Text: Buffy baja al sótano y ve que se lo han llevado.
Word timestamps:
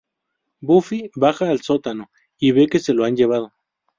Buffy 0.63 1.11
baja 1.13 1.51
al 1.51 1.61
sótano 1.61 2.09
y 2.39 2.53
ve 2.53 2.65
que 2.65 2.79
se 2.79 2.95
lo 2.95 3.05
han 3.05 3.15
llevado. 3.15 3.53